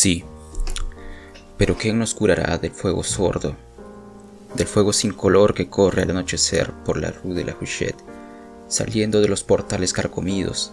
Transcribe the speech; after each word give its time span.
Sí, 0.00 0.22
pero 1.56 1.76
¿quién 1.76 1.98
nos 1.98 2.14
curará 2.14 2.56
del 2.56 2.70
fuego 2.70 3.02
sordo, 3.02 3.56
del 4.54 4.68
fuego 4.68 4.92
sin 4.92 5.12
color 5.12 5.54
que 5.54 5.68
corre 5.68 6.02
al 6.02 6.10
anochecer 6.10 6.70
por 6.84 6.98
la 6.98 7.10
rue 7.10 7.34
de 7.34 7.44
la 7.44 7.56
Huchette, 7.60 7.98
saliendo 8.68 9.20
de 9.20 9.26
los 9.26 9.42
portales 9.42 9.92
carcomidos, 9.92 10.70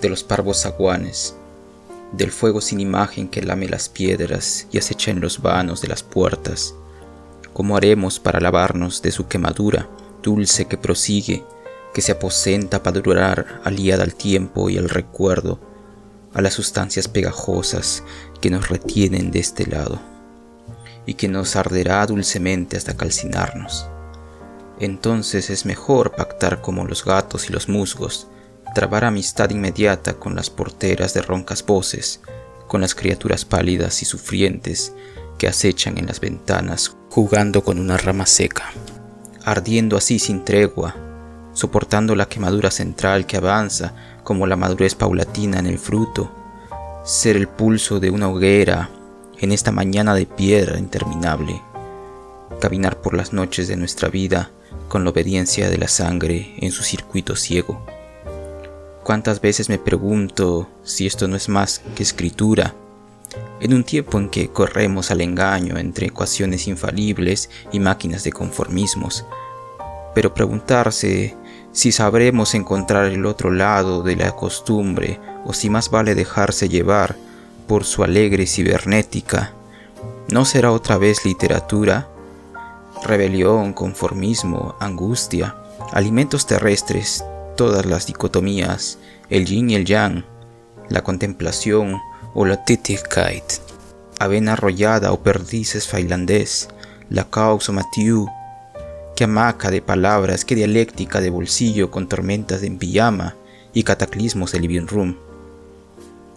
de 0.00 0.08
los 0.08 0.22
parvos 0.22 0.60
zaguanes, 0.60 1.34
del 2.12 2.30
fuego 2.30 2.60
sin 2.60 2.78
imagen 2.78 3.26
que 3.26 3.42
lame 3.42 3.68
las 3.68 3.88
piedras 3.88 4.68
y 4.70 4.78
acecha 4.78 5.10
en 5.10 5.20
los 5.20 5.42
vanos 5.42 5.82
de 5.82 5.88
las 5.88 6.04
puertas? 6.04 6.72
¿Cómo 7.52 7.76
haremos 7.76 8.20
para 8.20 8.38
lavarnos 8.38 9.02
de 9.02 9.10
su 9.10 9.26
quemadura 9.26 9.88
dulce 10.22 10.66
que 10.66 10.78
prosigue, 10.78 11.42
que 11.92 12.02
se 12.02 12.12
aposenta 12.12 12.84
para 12.84 13.00
durar 13.00 13.62
aliada 13.64 14.04
al 14.04 14.14
tiempo 14.14 14.70
y 14.70 14.78
al 14.78 14.88
recuerdo, 14.88 15.69
a 16.34 16.40
las 16.40 16.54
sustancias 16.54 17.08
pegajosas 17.08 18.02
que 18.40 18.50
nos 18.50 18.68
retienen 18.68 19.30
de 19.30 19.40
este 19.40 19.66
lado, 19.66 20.00
y 21.06 21.14
que 21.14 21.28
nos 21.28 21.56
arderá 21.56 22.04
dulcemente 22.06 22.76
hasta 22.76 22.96
calcinarnos? 22.96 23.86
Entonces 24.78 25.50
es 25.50 25.66
mejor 25.66 26.14
pactar 26.16 26.62
como 26.62 26.84
los 26.84 27.04
gatos 27.04 27.48
y 27.48 27.52
los 27.52 27.68
musgos, 27.68 28.28
trabar 28.74 29.04
amistad 29.04 29.50
inmediata 29.50 30.14
con 30.14 30.34
las 30.34 30.48
porteras 30.48 31.12
de 31.12 31.22
roncas 31.22 31.64
voces, 31.64 32.20
con 32.66 32.80
las 32.80 32.94
criaturas 32.94 33.44
pálidas 33.44 34.00
y 34.02 34.04
sufrientes 34.06 34.92
que 35.38 35.48
acechan 35.48 35.98
en 35.98 36.06
las 36.06 36.20
ventanas 36.20 36.96
jugando 37.10 37.64
con 37.64 37.78
una 37.80 37.96
rama 37.96 38.26
seca, 38.26 38.70
ardiendo 39.44 39.96
así 39.96 40.18
sin 40.18 40.44
tregua, 40.44 40.94
soportando 41.60 42.16
la 42.16 42.26
quemadura 42.26 42.70
central 42.70 43.26
que 43.26 43.36
avanza 43.36 43.92
como 44.24 44.46
la 44.46 44.56
madurez 44.56 44.94
paulatina 44.94 45.58
en 45.58 45.66
el 45.66 45.78
fruto, 45.78 46.32
ser 47.04 47.36
el 47.36 47.48
pulso 47.48 48.00
de 48.00 48.08
una 48.08 48.30
hoguera 48.30 48.88
en 49.38 49.52
esta 49.52 49.70
mañana 49.70 50.14
de 50.14 50.24
piedra 50.24 50.78
interminable, 50.78 51.60
caminar 52.62 53.02
por 53.02 53.12
las 53.12 53.34
noches 53.34 53.68
de 53.68 53.76
nuestra 53.76 54.08
vida 54.08 54.50
con 54.88 55.04
la 55.04 55.10
obediencia 55.10 55.68
de 55.68 55.76
la 55.76 55.88
sangre 55.88 56.54
en 56.56 56.72
su 56.72 56.82
circuito 56.82 57.36
ciego. 57.36 57.84
¿Cuántas 59.04 59.42
veces 59.42 59.68
me 59.68 59.76
pregunto 59.76 60.66
si 60.82 61.06
esto 61.06 61.28
no 61.28 61.36
es 61.36 61.50
más 61.50 61.82
que 61.94 62.02
escritura? 62.02 62.74
En 63.60 63.74
un 63.74 63.84
tiempo 63.84 64.18
en 64.18 64.30
que 64.30 64.48
corremos 64.48 65.10
al 65.10 65.20
engaño 65.20 65.76
entre 65.76 66.06
ecuaciones 66.06 66.66
infalibles 66.68 67.50
y 67.70 67.80
máquinas 67.80 68.24
de 68.24 68.32
conformismos, 68.32 69.26
pero 70.14 70.32
preguntarse 70.32 71.36
si 71.72 71.92
sabremos 71.92 72.54
encontrar 72.54 73.06
el 73.06 73.26
otro 73.26 73.50
lado 73.50 74.02
de 74.02 74.16
la 74.16 74.32
costumbre 74.32 75.20
o 75.44 75.52
si 75.52 75.70
más 75.70 75.90
vale 75.90 76.14
dejarse 76.14 76.68
llevar 76.68 77.16
por 77.66 77.84
su 77.84 78.02
alegre 78.02 78.46
cibernética, 78.46 79.52
¿no 80.28 80.44
será 80.44 80.72
otra 80.72 80.98
vez 80.98 81.24
literatura? 81.24 82.08
Rebelión, 83.04 83.72
conformismo, 83.72 84.74
angustia, 84.80 85.54
alimentos 85.92 86.46
terrestres, 86.46 87.24
todas 87.56 87.86
las 87.86 88.06
dicotomías, 88.06 88.98
el 89.28 89.46
yin 89.46 89.70
y 89.70 89.76
el 89.76 89.84
yang, 89.84 90.24
la 90.88 91.02
contemplación 91.02 92.00
o 92.34 92.44
la 92.44 92.64
Tätigkeit, 92.64 93.44
avena 94.18 94.52
arrollada 94.52 95.12
o 95.12 95.20
perdices 95.20 95.88
failandés, 95.88 96.68
la 97.08 97.24
causa 97.24 97.72
Mathieu, 97.72 98.26
qué 99.20 99.24
hamaca 99.24 99.70
de 99.70 99.82
palabras, 99.82 100.46
qué 100.46 100.54
dialéctica 100.54 101.20
de 101.20 101.28
bolsillo 101.28 101.90
con 101.90 102.08
tormentas 102.08 102.62
de 102.62 102.70
pijama 102.70 103.36
y 103.74 103.82
cataclismos 103.82 104.52
de 104.52 104.60
living 104.60 104.86
room. 104.86 105.18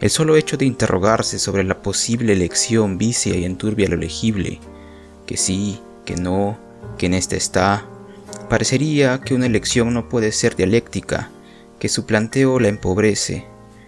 El 0.00 0.10
solo 0.10 0.36
hecho 0.36 0.56
de 0.56 0.64
interrogarse 0.64 1.40
sobre 1.40 1.64
la 1.64 1.82
posible 1.82 2.34
elección 2.34 2.96
vicia 2.96 3.34
y 3.34 3.44
enturbia 3.44 3.88
lo 3.88 3.96
legible, 3.96 4.60
que 5.26 5.36
sí, 5.36 5.80
que 6.04 6.14
no, 6.14 6.56
que 6.98 7.06
en 7.06 7.14
esta 7.14 7.34
está, 7.34 7.84
Parecería 8.48 9.18
que 9.22 9.34
una 9.34 9.46
elección 9.46 9.92
no 9.92 10.08
puede 10.08 10.30
ser 10.30 10.54
dialéctica, 10.54 11.30
que 11.80 11.88
su 11.88 12.06
planteo 12.06 12.60
la 12.60 12.68
empobrece, 12.68 13.44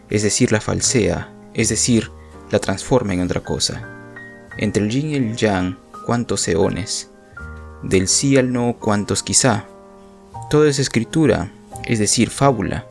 es 0.09 0.25
decir, 0.25 0.51
la 0.51 0.61
falsea, 0.61 1.33
es 1.55 1.69
decir, 1.69 2.11
la 2.51 2.59
transforma 2.59 3.15
en 3.15 3.21
otra 3.21 3.41
cosa. 3.41 3.89
Entre 4.59 4.83
el 4.83 4.91
yin 4.91 5.11
y 5.11 5.15
el 5.15 5.37
yang, 5.37 5.79
cuántos 6.07 6.49
eones. 6.49 7.10
Del 7.83 8.09
sí 8.09 8.37
al 8.37 8.53
no, 8.53 8.77
cuántos 8.79 9.23
quizá. 9.23 9.67
Todo 10.51 10.67
es 10.67 10.79
escritura, 10.79 11.53
es 11.85 11.99
decir, 11.99 12.31
fábula. 12.31 12.87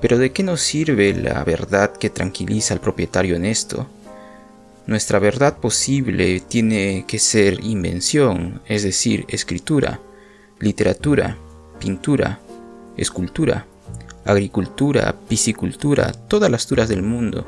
Pero 0.00 0.18
¿de 0.18 0.32
qué 0.32 0.42
nos 0.42 0.60
sirve 0.60 1.14
la 1.14 1.44
verdad 1.44 1.92
que 1.92 2.10
tranquiliza 2.10 2.74
al 2.74 2.80
propietario 2.80 3.36
honesto? 3.36 3.86
Nuestra 4.86 5.18
verdad 5.18 5.58
posible 5.58 6.40
tiene 6.40 7.04
que 7.06 7.18
ser 7.18 7.62
invención, 7.64 8.62
es 8.66 8.82
decir, 8.82 9.24
escritura 9.28 10.00
literatura, 10.62 11.36
pintura, 11.80 12.38
escultura, 12.96 13.66
agricultura, 14.24 15.16
piscicultura, 15.28 16.12
todas 16.12 16.48
las 16.52 16.68
turas 16.68 16.88
del 16.88 17.02
mundo, 17.02 17.44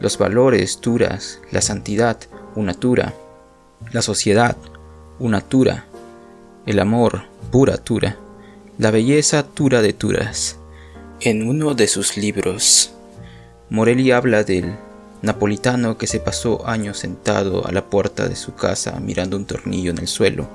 los 0.00 0.16
valores, 0.16 0.80
turas, 0.80 1.38
la 1.52 1.60
santidad, 1.60 2.16
una 2.54 2.72
tura, 2.72 3.12
la 3.92 4.00
sociedad, 4.00 4.56
una 5.18 5.42
tura, 5.42 5.85
el 6.66 6.78
amor, 6.78 7.22
pura 7.50 7.78
tura, 7.78 8.18
la 8.78 8.90
belleza, 8.90 9.42
tura 9.42 9.80
de 9.82 9.92
turas. 9.92 10.58
En 11.20 11.48
uno 11.48 11.74
de 11.74 11.88
sus 11.88 12.16
libros, 12.16 12.92
Morelli 13.70 14.10
habla 14.10 14.44
del 14.44 14.76
napolitano 15.22 15.96
que 15.96 16.06
se 16.06 16.20
pasó 16.20 16.66
años 16.66 16.98
sentado 16.98 17.66
a 17.66 17.72
la 17.72 17.86
puerta 17.86 18.28
de 18.28 18.36
su 18.36 18.54
casa 18.54 19.00
mirando 19.00 19.36
un 19.36 19.46
tornillo 19.46 19.90
en 19.90 19.98
el 19.98 20.08
suelo 20.08 20.46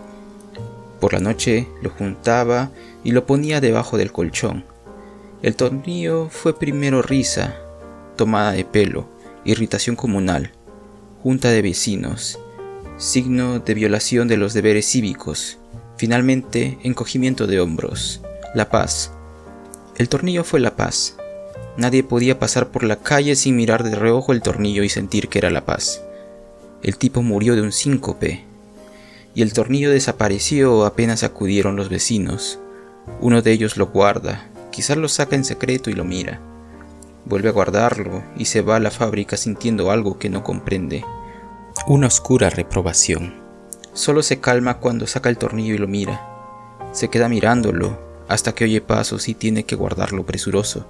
por 1.01 1.13
la 1.13 1.19
noche 1.19 1.67
lo 1.81 1.89
juntaba 1.89 2.69
y 3.03 3.11
lo 3.11 3.25
ponía 3.25 3.59
debajo 3.59 3.97
del 3.97 4.13
colchón. 4.13 4.63
El 5.41 5.55
tornillo 5.55 6.29
fue 6.29 6.57
primero 6.57 7.01
risa, 7.01 7.57
tomada 8.16 8.51
de 8.51 8.63
pelo, 8.63 9.09
irritación 9.43 9.95
comunal, 9.95 10.51
junta 11.23 11.49
de 11.49 11.63
vecinos, 11.63 12.39
signo 12.97 13.59
de 13.59 13.73
violación 13.73 14.28
de 14.28 14.38
los 14.38 14.53
deberes 14.53 14.85
cívicos, 14.85 15.57
finalmente 16.01 16.79
encogimiento 16.81 17.45
de 17.45 17.59
hombros, 17.59 18.22
la 18.56 18.69
paz. 18.69 19.12
El 19.97 20.09
tornillo 20.09 20.44
fue 20.44 20.59
la 20.59 20.75
paz. 20.75 21.16
Nadie 21.78 22.01
podía 22.03 22.39
pasar 22.39 22.69
por 22.69 22.84
la 22.84 22.95
calle 22.95 23.35
sin 23.35 23.56
mirar 23.56 23.84
de 23.84 23.94
reojo 23.94 24.34
el 24.34 24.41
tornillo 24.41 24.81
y 24.81 24.90
sentir 24.90 25.29
que 25.29 25.38
era 25.38 25.51
la 25.51 25.63
paz. 25.63 26.01
El 26.81 26.97
tipo 26.97 27.22
murió 27.22 27.56
de 27.56 27.61
un 27.61 27.72
síncope, 27.72 28.44
y 29.35 29.44
el 29.44 29.53
tornillo 29.53 29.91
desapareció 29.91 30.88
apenas 30.88 31.22
acudieron 31.22 31.75
los 31.75 31.90
vecinos. 31.90 32.57
Uno 33.19 33.44
de 33.44 33.51
ellos 33.51 33.78
lo 33.78 33.85
guarda, 33.85 34.50
quizás 34.72 34.97
lo 34.97 35.07
saca 35.07 35.35
en 35.35 35.45
secreto 35.45 35.91
y 35.91 35.94
lo 35.94 36.03
mira. 36.03 36.41
Vuelve 37.25 37.50
a 37.50 37.51
guardarlo 37.51 38.23
y 38.35 38.45
se 38.45 38.61
va 38.63 38.78
a 38.78 38.79
la 38.79 38.90
fábrica 38.90 39.38
sintiendo 39.38 39.91
algo 39.91 40.17
que 40.17 40.31
no 40.31 40.44
comprende. 40.44 41.06
Una 41.85 42.07
oscura 42.07 42.50
reprobación. 42.50 43.41
Solo 43.94 44.24
se 44.24 44.40
calma 44.40 44.78
cuando 44.78 45.06
saca 45.06 45.29
el 45.29 45.38
tornillo 45.38 45.75
y 45.75 45.78
lo 45.78 45.88
mira. 45.88 46.28
Se 46.94 47.09
queda 47.09 47.28
mirándolo 47.28 48.00
hasta 48.28 48.56
que 48.56 48.63
oye 48.63 48.79
pasos 48.79 49.28
y 49.28 49.34
tiene 49.34 49.66
que 49.66 49.75
guardarlo 49.75 50.25
presuroso. 50.25 50.85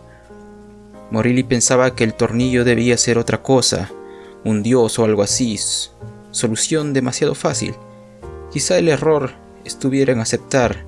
Morilli 1.09 1.43
pensaba 1.43 1.95
que 1.95 2.03
el 2.03 2.13
tornillo 2.13 2.63
debía 2.63 2.97
ser 2.97 3.17
otra 3.17 3.41
cosa, 3.41 3.89
un 4.45 4.61
dios 4.61 4.99
o 4.99 5.05
algo 5.05 5.23
así, 5.23 5.59
solución 6.29 6.93
demasiado 6.93 7.33
fácil. 7.33 7.73
Quizá 8.51 8.77
el 8.77 8.89
error 8.89 9.31
estuviera 9.65 10.13
en 10.13 10.19
aceptar 10.19 10.85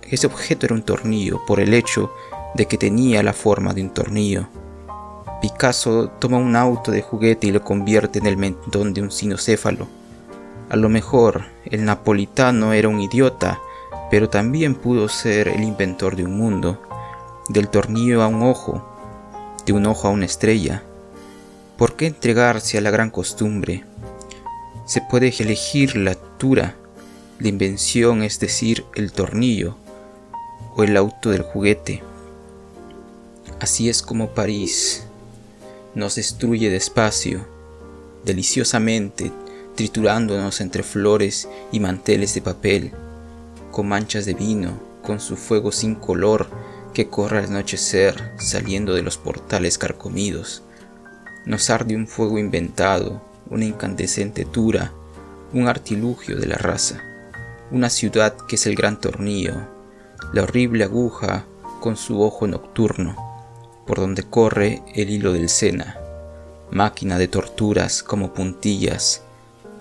que 0.00 0.16
ese 0.16 0.26
objeto 0.26 0.66
era 0.66 0.74
un 0.74 0.82
tornillo 0.82 1.40
por 1.46 1.60
el 1.60 1.72
hecho 1.72 2.12
de 2.54 2.66
que 2.66 2.78
tenía 2.78 3.22
la 3.22 3.32
forma 3.32 3.72
de 3.74 3.82
un 3.82 3.90
tornillo. 3.90 4.48
Picasso 5.40 6.08
toma 6.18 6.38
un 6.38 6.56
auto 6.56 6.90
de 6.90 7.02
juguete 7.02 7.46
y 7.46 7.52
lo 7.52 7.62
convierte 7.62 8.18
en 8.18 8.26
el 8.26 8.36
mentón 8.36 8.92
de 8.92 9.02
un 9.02 9.12
sinocéfalo. 9.12 9.86
A 10.70 10.76
lo 10.76 10.88
mejor 10.88 11.46
el 11.64 11.84
napolitano 11.84 12.74
era 12.74 12.88
un 12.88 13.00
idiota, 13.00 13.58
pero 14.10 14.28
también 14.28 14.74
pudo 14.74 15.08
ser 15.08 15.48
el 15.48 15.62
inventor 15.62 16.14
de 16.14 16.24
un 16.24 16.36
mundo, 16.36 16.82
del 17.48 17.68
tornillo 17.68 18.22
a 18.22 18.26
un 18.26 18.42
ojo, 18.42 18.86
de 19.64 19.72
un 19.72 19.86
ojo 19.86 20.08
a 20.08 20.10
una 20.10 20.26
estrella. 20.26 20.82
¿Por 21.78 21.96
qué 21.96 22.06
entregarse 22.06 22.76
a 22.76 22.80
la 22.82 22.90
gran 22.90 23.10
costumbre? 23.10 23.84
Se 24.84 25.00
puede 25.00 25.32
elegir 25.38 25.96
la 25.96 26.10
altura, 26.10 26.74
la 27.38 27.48
invención, 27.48 28.22
es 28.22 28.38
decir, 28.38 28.84
el 28.94 29.12
tornillo 29.12 29.76
o 30.76 30.84
el 30.84 30.96
auto 30.96 31.30
del 31.30 31.42
juguete. 31.42 32.02
Así 33.60 33.88
es 33.88 34.02
como 34.02 34.28
París 34.28 35.04
nos 35.94 36.14
destruye 36.14 36.70
despacio, 36.70 37.46
deliciosamente, 38.24 39.32
triturándonos 39.78 40.60
entre 40.60 40.82
flores 40.82 41.48
y 41.70 41.78
manteles 41.78 42.34
de 42.34 42.42
papel, 42.42 42.90
con 43.70 43.86
manchas 43.86 44.26
de 44.26 44.34
vino, 44.34 44.72
con 45.04 45.20
su 45.20 45.36
fuego 45.36 45.70
sin 45.70 45.94
color 45.94 46.48
que 46.92 47.08
corre 47.08 47.38
al 47.38 47.44
anochecer 47.44 48.32
saliendo 48.38 48.92
de 48.92 49.02
los 49.02 49.18
portales 49.18 49.78
carcomidos. 49.78 50.64
Nos 51.46 51.70
arde 51.70 51.94
un 51.94 52.08
fuego 52.08 52.40
inventado, 52.40 53.22
una 53.50 53.66
incandescente 53.66 54.44
tura, 54.44 54.90
un 55.52 55.68
artilugio 55.68 56.36
de 56.36 56.46
la 56.46 56.56
raza, 56.56 57.00
una 57.70 57.88
ciudad 57.88 58.34
que 58.48 58.56
es 58.56 58.66
el 58.66 58.74
gran 58.74 59.00
tornillo, 59.00 59.54
la 60.32 60.42
horrible 60.42 60.82
aguja 60.82 61.44
con 61.80 61.96
su 61.96 62.20
ojo 62.20 62.48
nocturno, 62.48 63.14
por 63.86 64.00
donde 64.00 64.24
corre 64.24 64.82
el 64.96 65.08
hilo 65.08 65.32
del 65.32 65.48
Sena, 65.48 66.00
máquina 66.72 67.16
de 67.16 67.28
torturas 67.28 68.02
como 68.02 68.34
puntillas, 68.34 69.22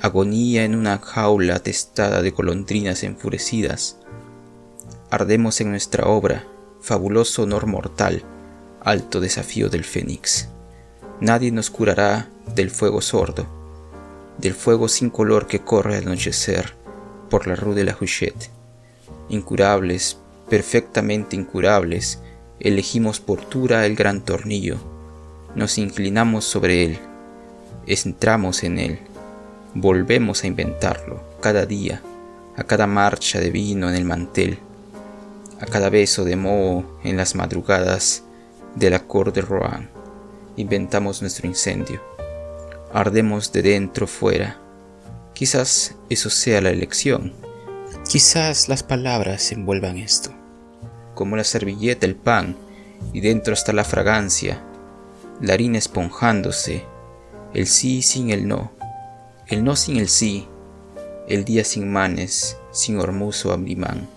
agonía 0.02 0.64
en 0.64 0.76
una 0.76 1.00
jaula 1.00 1.56
atestada 1.56 2.22
de 2.22 2.32
golondrinas 2.32 3.04
enfurecidas. 3.04 3.98
Ardemos 5.10 5.62
en 5.62 5.72
nuestra 5.72 6.06
obra, 6.06 6.46
fabuloso 6.82 7.44
honor 7.44 7.66
mortal, 7.66 8.24
alto 8.82 9.20
desafío 9.20 9.70
del 9.70 9.84
fénix. 9.84 10.50
Nadie 11.20 11.52
nos 11.52 11.70
curará 11.70 12.30
del 12.56 12.70
fuego 12.70 13.02
sordo, 13.02 13.48
del 14.38 14.54
fuego 14.54 14.88
sin 14.88 15.10
color 15.10 15.48
que 15.48 15.60
corre 15.60 15.98
al 15.98 16.08
anochecer 16.08 16.74
por 17.30 17.48
la 17.48 17.56
rue 17.56 17.76
de 17.76 17.84
la 17.84 17.98
Huchette. 18.00 18.50
Incurables, 19.30 20.18
perfectamente 20.50 21.36
incurables, 21.36 22.20
elegimos 22.60 23.20
por 23.20 23.42
tura 23.42 23.86
el 23.86 23.96
gran 23.96 24.22
tornillo, 24.22 24.78
nos 25.56 25.78
inclinamos 25.78 26.46
sobre 26.46 26.86
él, 26.86 27.00
entramos 27.88 28.64
en 28.64 28.80
él, 28.80 29.00
volvemos 29.80 30.44
a 30.44 30.48
inventarlo 30.48 31.22
cada 31.40 31.68
día, 31.68 32.02
a 32.56 32.64
cada 32.64 32.88
marcha 32.88 33.40
de 33.40 33.52
vino 33.52 33.88
en 33.88 33.96
el 33.96 34.06
mantel, 34.06 34.58
a 35.62 35.68
cada 35.68 35.90
beso 35.90 36.26
de 36.26 36.36
moho 36.36 37.00
en 37.04 37.16
las 37.16 37.36
madrugadas 37.36 38.24
de 38.74 38.90
la 38.90 39.04
Cour 39.04 39.32
de 39.32 39.42
Rouen. 39.42 39.88
Inventamos 40.56 41.22
nuestro 41.22 41.48
incendio. 41.48 42.02
Ardemos 42.92 43.52
de 43.52 43.62
dentro 43.62 44.08
fuera. 44.08 44.60
Quizás 45.34 45.94
eso 46.10 46.32
sea 46.32 46.60
la 46.62 46.72
elección. 46.72 47.34
Quizás 48.10 48.70
las 48.70 48.82
palabras 48.82 49.52
envuelvan 49.52 49.98
esto. 49.98 50.32
Como 51.14 51.36
la 51.36 51.44
servilleta 51.44 52.08
el 52.08 52.16
pan, 52.16 52.56
y 53.14 53.22
dentro 53.22 53.54
está 53.54 53.74
la 53.74 53.84
fragancia, 53.84 54.60
la 55.40 55.54
harina 55.54 55.78
esponjándose, 55.78 56.84
el 57.54 57.68
sí 57.68 58.02
sin 58.02 58.32
el 58.32 58.48
no, 58.48 58.72
el 59.48 59.64
no 59.64 59.76
sin 59.76 59.98
el 59.98 60.10
sí, 60.10 60.46
el 61.28 61.46
día 61.46 61.64
sin 61.64 61.92
manes, 61.92 62.58
sin 62.72 63.00
hormuzo 63.00 63.54
abrimán, 63.54 64.10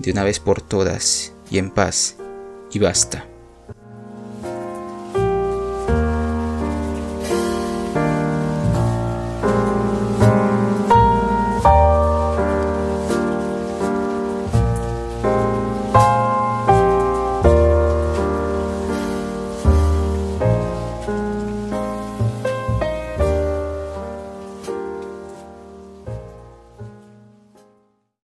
de 0.00 0.10
una 0.10 0.24
vez 0.24 0.40
por 0.40 0.60
todas 0.60 1.32
y 1.50 1.58
en 1.58 1.70
paz, 1.70 2.16
y 2.72 2.78
basta. 2.80 3.24